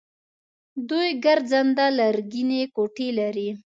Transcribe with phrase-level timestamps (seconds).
[0.89, 3.49] دوی ګرځنده لرګینې کوټې لري.